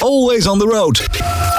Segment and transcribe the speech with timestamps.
[0.00, 0.94] Always on the road.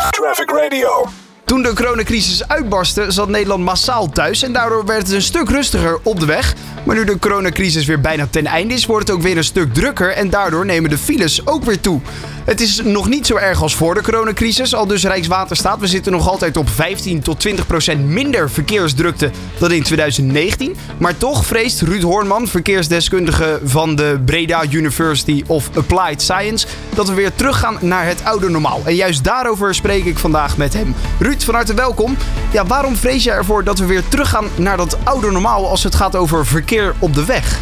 [0.09, 1.07] Traffic Radio.
[1.45, 5.99] Toen de coronacrisis uitbarstte, zat Nederland massaal thuis en daardoor werd het een stuk rustiger
[6.03, 6.53] op de weg.
[6.83, 9.73] Maar nu de coronacrisis weer bijna ten einde is, wordt het ook weer een stuk
[9.73, 12.01] drukker en daardoor nemen de files ook weer toe.
[12.43, 15.79] Het is nog niet zo erg als voor de coronacrisis, al dus Rijkswaterstaat.
[15.79, 20.75] We zitten nog altijd op 15 tot 20 procent minder verkeersdrukte dan in 2019.
[20.97, 27.13] Maar toch vreest Ruud Hoornman, verkeersdeskundige van de Breda University of Applied Science, dat we
[27.13, 28.81] weer teruggaan naar het oude normaal.
[28.85, 30.95] En juist daarover spreek ik vandaag met hem.
[31.19, 32.17] Ruud, van harte welkom.
[32.51, 35.95] Ja, waarom vrees je ervoor dat we weer teruggaan naar dat oude normaal als het
[35.95, 37.59] gaat over verkeer op de weg?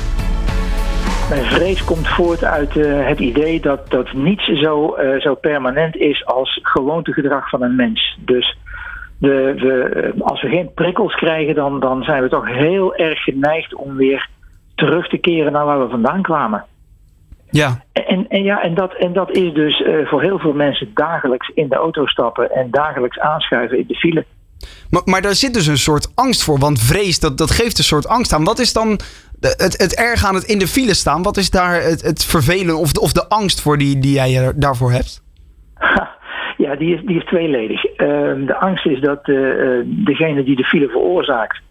[1.30, 5.96] Mijn vrees komt voort uit uh, het idee dat, dat niets zo, uh, zo permanent
[5.96, 8.18] is als gewoontegedrag van een mens.
[8.20, 8.58] Dus
[9.18, 13.76] de, we, als we geen prikkels krijgen, dan, dan zijn we toch heel erg geneigd
[13.76, 14.30] om weer
[14.76, 16.66] terug te keren naar waar we vandaan kwamen.
[17.50, 17.84] Ja.
[17.92, 21.52] En, en, ja, en, dat, en dat is dus uh, voor heel veel mensen dagelijks
[21.54, 24.26] in de auto stappen en dagelijks aanschuiven in de file.
[24.90, 27.84] Maar, maar daar zit dus een soort angst voor, want vrees dat, dat geeft een
[27.84, 28.44] soort angst aan.
[28.44, 29.00] Wat is dan
[29.40, 31.24] het, het erg aan het in de file staan?
[31.24, 34.52] Wat is daar het, het vervelen of de, of de angst voor die, die jij
[34.56, 35.22] daarvoor hebt?
[36.58, 37.86] Ja, die is, die is tweeledig.
[37.86, 37.98] Uh,
[38.46, 41.62] de angst is dat uh, degene die de file veroorzaakt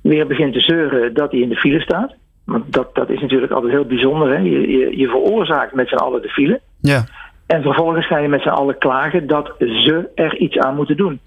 [0.00, 2.14] weer begint te zeuren dat hij in de file staat.
[2.44, 4.28] Want dat, dat is natuurlijk altijd heel bijzonder.
[4.28, 4.38] Hè?
[4.38, 6.60] Je, je, je veroorzaakt met z'n allen de file.
[6.80, 7.04] Ja.
[7.46, 11.20] En vervolgens ga je met z'n allen klagen dat ze er iets aan moeten doen.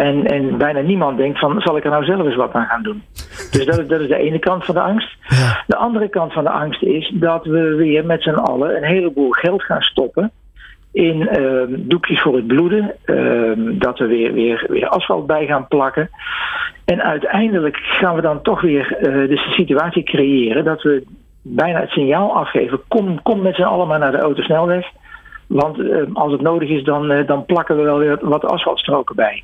[0.00, 2.82] En, en bijna niemand denkt van, zal ik er nou zelf eens wat aan gaan
[2.82, 3.02] doen?
[3.50, 5.16] Dus dat, dat is de ene kant van de angst.
[5.28, 5.64] Ja.
[5.66, 9.30] De andere kant van de angst is dat we weer met z'n allen een heleboel
[9.30, 10.30] geld gaan stoppen
[10.92, 12.94] in uh, doekjes voor het bloeden.
[13.04, 16.10] Uh, dat we weer, weer, weer asfalt bij gaan plakken.
[16.84, 21.04] En uiteindelijk gaan we dan toch weer uh, de situatie creëren dat we
[21.42, 24.86] bijna het signaal afgeven: kom, kom met z'n allen maar naar de autosnelweg.
[25.46, 29.16] Want uh, als het nodig is, dan, uh, dan plakken we wel weer wat asfaltstroken
[29.16, 29.42] bij.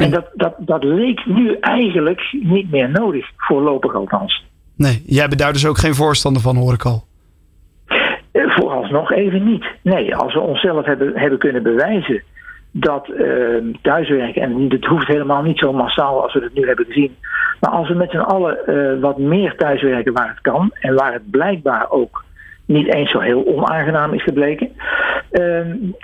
[0.00, 4.44] En dat, dat, dat leek nu eigenlijk niet meer nodig, voorlopig althans.
[4.76, 7.04] Nee, jij bent daar dus ook geen voorstander van, hoor ik al.
[8.32, 9.66] Vooralsnog even niet.
[9.82, 12.22] Nee, als we onszelf hebben, hebben kunnen bewijzen
[12.70, 16.84] dat uh, thuiswerken, en het hoeft helemaal niet zo massaal als we het nu hebben
[16.84, 17.16] gezien,
[17.60, 21.12] maar als we met z'n allen uh, wat meer thuiswerken waar het kan en waar
[21.12, 22.24] het blijkbaar ook
[22.66, 24.72] niet eens zo heel onaangenaam is gebleken,
[25.30, 25.60] uh,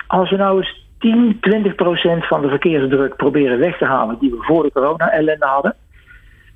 [0.07, 4.29] als we nou eens 10, 20 procent van de verkeersdruk proberen weg te halen die
[4.29, 5.75] we voor de corona-ellende hadden,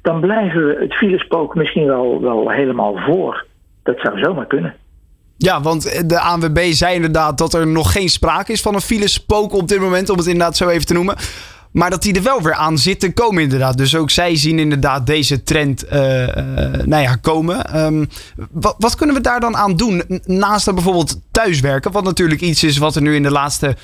[0.01, 3.45] dan blijven we het filespook misschien wel, wel helemaal voor.
[3.83, 4.75] Dat zou zomaar kunnen.
[5.37, 9.53] Ja, want de ANWB zei inderdaad dat er nog geen sprake is van een filespook
[9.53, 11.15] op dit moment, om het inderdaad zo even te noemen.
[11.71, 13.77] Maar dat die er wel weer aan zit te komen, inderdaad.
[13.77, 16.27] Dus ook zij zien inderdaad deze trend uh, uh,
[16.85, 17.85] nou ja, komen.
[17.85, 18.09] Um,
[18.51, 20.03] wat, wat, kunnen we daar dan aan doen?
[20.25, 23.75] Naast dan bijvoorbeeld thuiswerken, wat natuurlijk iets is wat er nu in de laatste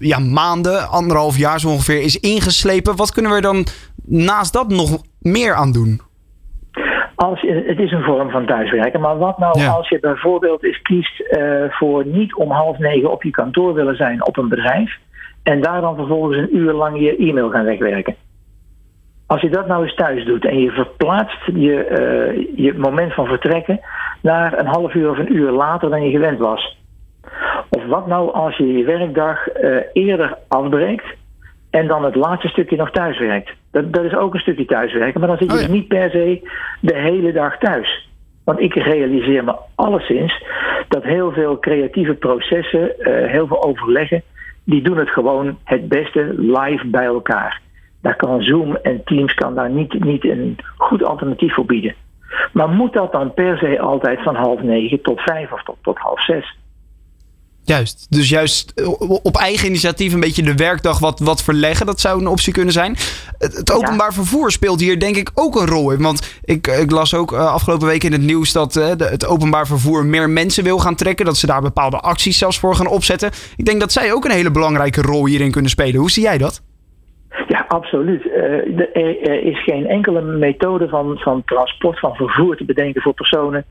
[0.00, 2.96] ja, maanden, anderhalf jaar zo ongeveer, is ingeslepen.
[2.96, 3.66] Wat kunnen we dan
[4.06, 6.00] naast dat nog meer aan doen?
[7.14, 9.70] Als het is een vorm van thuiswerken, maar wat nou ja.
[9.70, 13.96] als je bijvoorbeeld eens kiest uh, voor niet om half negen op je kantoor willen
[13.96, 14.98] zijn op een bedrijf
[15.42, 18.14] en daar dan vervolgens een uur lang je e-mail gaan wegwerken?
[19.26, 23.26] Als je dat nou eens thuis doet en je verplaatst je, uh, je moment van
[23.26, 23.80] vertrekken
[24.22, 26.78] naar een half uur of een uur later dan je gewend was.
[27.74, 31.04] Of wat nou als je je werkdag uh, eerder afbreekt
[31.70, 33.50] en dan het laatste stukje nog thuiswerkt?
[33.70, 35.72] Dat, dat is ook een stukje thuiswerken, maar dan zit je oh ja.
[35.72, 36.48] niet per se
[36.80, 38.08] de hele dag thuis.
[38.44, 40.44] Want ik realiseer me alleszins
[40.88, 44.22] dat heel veel creatieve processen, uh, heel veel overleggen,
[44.64, 47.60] die doen het gewoon het beste live bij elkaar.
[48.02, 51.94] Daar kan Zoom en Teams kan daar niet, niet een goed alternatief voor bieden.
[52.52, 55.98] Maar moet dat dan per se altijd van half negen tot vijf of tot, tot
[55.98, 56.56] half zes?
[57.64, 58.06] Juist.
[58.08, 58.72] Dus juist
[59.22, 61.86] op eigen initiatief een beetje de werkdag wat, wat verleggen.
[61.86, 62.96] Dat zou een optie kunnen zijn.
[63.38, 64.14] Het, het openbaar ja.
[64.14, 66.02] vervoer speelt hier denk ik ook een rol in.
[66.02, 69.26] Want ik, ik las ook uh, afgelopen week in het nieuws dat uh, de, het
[69.26, 71.24] openbaar vervoer meer mensen wil gaan trekken.
[71.24, 73.30] Dat ze daar bepaalde acties zelfs voor gaan opzetten.
[73.56, 76.00] Ik denk dat zij ook een hele belangrijke rol hierin kunnen spelen.
[76.00, 76.62] Hoe zie jij dat?
[77.54, 78.24] Ja, absoluut.
[78.24, 83.64] Uh, er, is geen enkele methode van, van transport, van vervoer te bedenken voor personen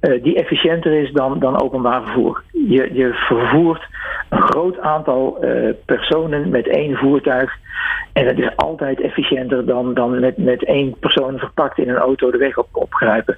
[0.00, 2.42] uh, die efficiënter is dan, dan openbaar vervoer.
[2.52, 3.86] Je, je vervoert
[4.28, 7.52] een groot aantal uh, personen met één voertuig.
[8.12, 12.30] En dat is altijd efficiënter dan, dan met, met één persoon verpakt in een auto
[12.30, 13.36] de weg op, opgrijpen.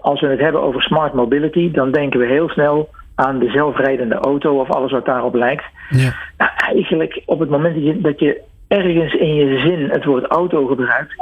[0.00, 4.14] als we het hebben over smart mobility, dan denken we heel snel aan de zelfrijdende
[4.14, 5.64] auto of alles wat daarop lijkt.
[5.90, 6.12] Ja.
[6.36, 8.40] Nou, eigenlijk op het moment dat je, dat je
[8.70, 11.14] ergens in je zin het woord auto gebruikt,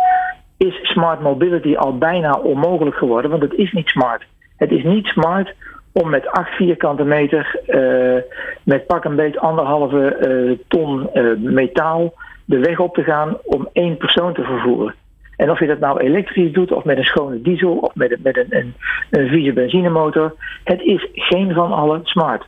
[0.56, 4.22] is smart mobility al bijna onmogelijk geworden, want het is niet smart.
[4.56, 5.54] Het is niet smart
[5.92, 8.22] om met 8 vierkante meter, uh,
[8.62, 12.14] met pak een beet anderhalve uh, ton uh, metaal,
[12.44, 14.94] de weg op te gaan om één persoon te vervoeren.
[15.36, 18.20] En of je dat nou elektrisch doet, of met een schone diesel, of met, een,
[18.22, 18.74] met een, een,
[19.10, 20.34] een vieze benzinemotor,
[20.64, 22.46] het is geen van allen smart.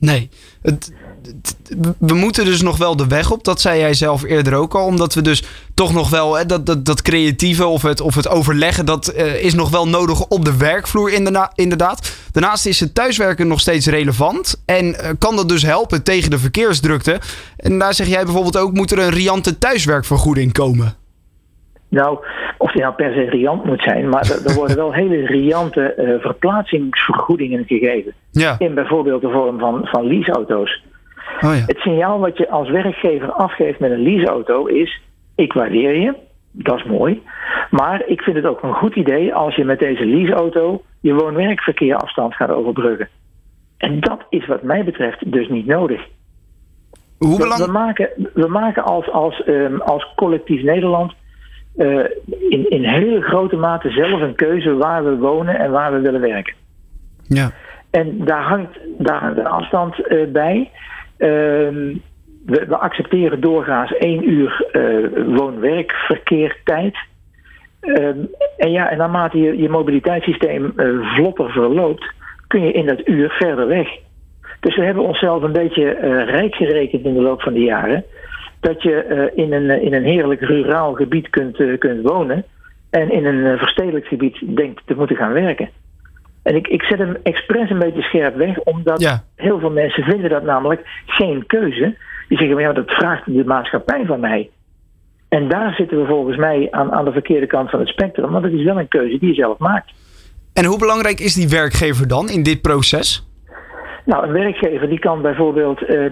[0.00, 0.30] Nee,
[0.62, 0.92] het,
[1.98, 3.44] we moeten dus nog wel de weg op.
[3.44, 4.84] Dat zei jij zelf eerder ook al.
[4.84, 5.44] Omdat we dus
[5.74, 9.44] toch nog wel hè, dat, dat, dat creatieve of het, of het overleggen, dat uh,
[9.44, 11.12] is nog wel nodig op de werkvloer
[11.54, 12.12] inderdaad.
[12.32, 14.62] Daarnaast is het thuiswerken nog steeds relevant.
[14.64, 17.20] En uh, kan dat dus helpen tegen de verkeersdrukte.
[17.56, 20.94] En daar zeg jij bijvoorbeeld ook, moet er een riante thuiswerkvergoeding komen?
[21.88, 22.18] Nou,
[22.60, 26.20] of die nou per se riant moet zijn, maar er, worden wel hele riante uh,
[26.20, 28.12] verplaatsingsvergoedingen gegeven.
[28.30, 28.56] Ja.
[28.58, 30.82] In bijvoorbeeld de vorm van, van leaseauto's.
[31.40, 31.64] Oh ja.
[31.66, 35.00] Het signaal wat je als werkgever afgeeft met een leaseauto is:
[35.34, 36.14] ik waardeer je,
[36.50, 37.22] dat is mooi.
[37.70, 41.96] Maar ik vind het ook een goed idee als je met deze leaseauto je woon-werkverkeer
[41.96, 43.08] afstand gaat overbruggen.
[43.76, 46.00] En dat is wat mij betreft dus niet nodig.
[47.18, 47.38] Hoe?
[47.38, 51.12] We, maken, we maken als, als, um, als collectief Nederland
[51.76, 52.04] uh,
[52.48, 56.20] in, in hele grote mate zelf een keuze waar we wonen en waar we willen
[56.20, 56.54] werken.
[57.28, 57.50] Ja.
[57.90, 60.70] En daar hangt daar de afstand uh, bij.
[61.18, 61.28] Uh,
[62.46, 66.96] we, we, accepteren doorgaans één uur uh, woon-werkverkeertijd.
[67.80, 68.18] Ehm,
[68.56, 70.72] en ja, en naarmate je, je mobiliteitssysteem
[71.14, 72.12] vlotter verloopt,
[72.46, 73.88] kun je in dat uur verder weg.
[74.60, 75.90] Dus we hebben onszelf een beetje
[76.24, 78.04] rijk gerekend in de loop van de jaren
[78.60, 82.44] dat je uh, in, een, in een heerlijk ruraal gebied kunt, uh, kunt wonen
[82.90, 85.70] en in een verstedelijk gebied denkt te moeten gaan werken.
[86.42, 89.24] En ik, ik zet hem expres een beetje scherp weg, omdat ja.
[89.36, 91.96] heel veel mensen vinden dat namelijk geen keuze.
[92.28, 94.50] Die zeggen, maar ja, dat vraagt de maatschappij van mij.
[95.28, 98.44] En daar zitten we volgens mij aan, aan de verkeerde kant van het spectrum, want
[98.44, 99.92] het is wel een keuze die je zelf maakt.
[100.52, 103.29] En hoe belangrijk is die werkgever dan in dit proces?
[104.10, 106.06] Nou, een werkgever die kan bijvoorbeeld, uh,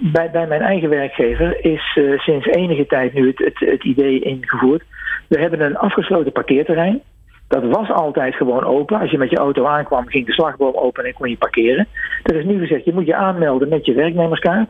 [0.00, 4.20] bij, bij mijn eigen werkgever is uh, sinds enige tijd nu het, het, het, idee
[4.20, 4.82] ingevoerd.
[5.28, 7.00] We hebben een afgesloten parkeerterrein.
[7.48, 9.00] Dat was altijd gewoon open.
[9.00, 11.88] Als je met je auto aankwam, ging de slagboom open en kon je parkeren.
[12.22, 14.68] Dat is nu gezegd, je moet je aanmelden met je werknemerskaart.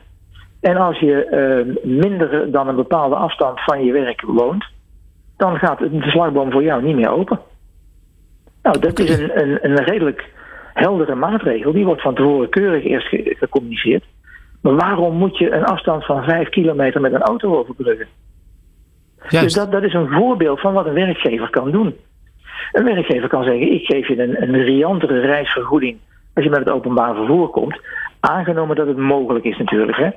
[0.61, 4.65] En als je uh, minder dan een bepaalde afstand van je werk woont,
[5.37, 7.41] dan gaat de slagboom voor jou niet meer open.
[8.63, 10.31] Nou, dat is een, een, een redelijk
[10.75, 11.73] heldere maatregel.
[11.73, 13.09] Die wordt van tevoren keurig eerst
[13.39, 14.05] gecommuniceerd.
[14.61, 18.07] Maar waarom moet je een afstand van vijf kilometer met een auto overbruggen?
[19.29, 21.97] Dus dat, dat is een voorbeeld van wat een werkgever kan doen.
[22.73, 25.99] Een werkgever kan zeggen: ik geef je een, een riantere reisvergoeding
[26.35, 27.81] als je met het openbaar vervoer komt.
[28.21, 29.99] Aangenomen dat het mogelijk is natuurlijk.
[29.99, 30.11] Hè?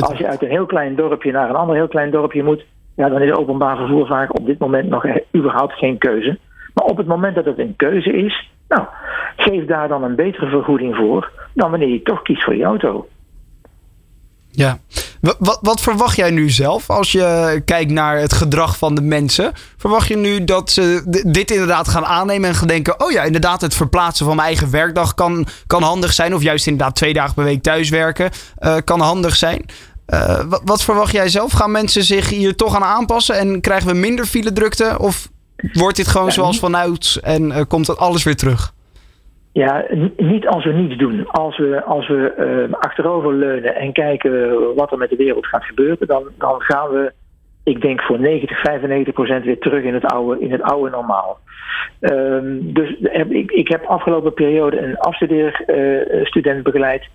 [0.00, 2.64] Als je uit een heel klein dorpje naar een ander heel klein dorpje moet,
[2.96, 5.06] ja, dan is openbaar vervoer vaak op dit moment nog
[5.36, 6.38] überhaupt geen keuze.
[6.74, 8.86] Maar op het moment dat het een keuze is, nou,
[9.40, 13.08] geef daar dan een betere vergoeding voor dan wanneer je toch kiest voor je auto.
[14.50, 14.78] Ja.
[15.20, 19.52] Wat, wat, verwacht jij nu zelf als je kijkt naar het gedrag van de mensen?
[19.76, 23.60] Verwacht je nu dat ze dit inderdaad gaan aannemen en gaan denken: oh ja, inderdaad,
[23.60, 26.34] het verplaatsen van mijn eigen werkdag kan, kan handig zijn.
[26.34, 28.30] Of juist inderdaad twee dagen per week thuiswerken
[28.60, 29.64] uh, kan handig zijn.
[30.06, 31.52] Uh, wat, wat, verwacht jij zelf?
[31.52, 34.96] Gaan mensen zich hier toch aan aanpassen en krijgen we minder file drukte?
[34.98, 35.28] Of
[35.72, 38.72] Wordt dit gewoon zoals vanuit en uh, komt dat alles weer terug?
[39.52, 39.84] Ja,
[40.16, 41.26] niet als we niets doen.
[41.26, 42.34] Als we, als we
[42.68, 46.88] uh, achterover leunen en kijken wat er met de wereld gaat gebeuren, dan, dan gaan
[46.88, 47.12] we,
[47.64, 51.38] ik denk voor 90, 95 procent weer terug in het oude, in het oude normaal.
[52.00, 52.96] Um, dus
[53.28, 57.08] ik, ik heb afgelopen periode een afstudeerstudent uh, begeleid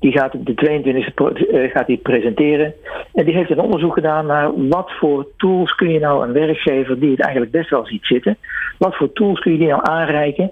[0.00, 2.74] die gaat de 22e eh, gaat die presenteren.
[3.12, 7.00] En die heeft een onderzoek gedaan naar wat voor tools kun je nou een werkgever
[7.00, 8.36] die het eigenlijk best wel ziet zitten,
[8.78, 10.50] wat voor tools kun je die nou aanreiken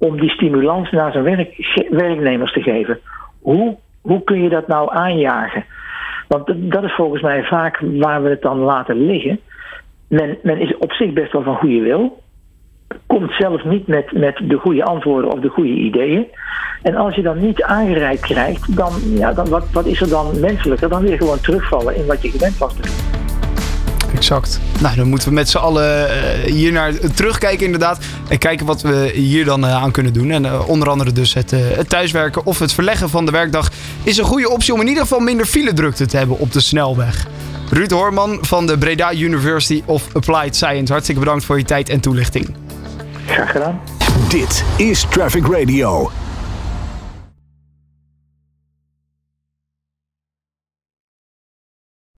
[0.00, 2.98] om die stimulans naar zijn werk, werknemers te geven.
[3.40, 5.64] Hoe, hoe kun je dat nou aanjagen?
[6.28, 9.40] Want dat is volgens mij vaak waar we het dan laten liggen.
[10.08, 12.18] Men, men is op zich best wel van goede wil
[13.06, 16.26] komt zelf niet met, met de goede antwoorden of de goede ideeën.
[16.82, 20.40] En als je dan niet aangereikt krijgt, dan, ja, dan wat, wat is er dan
[20.40, 20.88] menselijker?
[20.88, 23.09] Dan weer gewoon terugvallen in wat je gewend was te doen.
[24.14, 24.60] Exact.
[24.80, 27.98] Nou, dan moeten we met z'n allen uh, hier naar terugkijken inderdaad.
[28.28, 30.30] En kijken wat we hier dan uh, aan kunnen doen.
[30.30, 33.70] En uh, onder andere dus het, het, thuiswerken of het verleggen van de werkdag...
[34.02, 36.60] is een goede optie om in ieder geval minder file drukte te hebben op de
[36.60, 37.26] snelweg.
[37.70, 40.92] Ruud Hoorman van de Breda University of Applied Science.
[40.92, 42.54] Hartstikke bedankt voor je tijd en toelichting.
[43.26, 43.80] Graag gedaan.
[44.28, 46.10] Dit is Traffic Radio.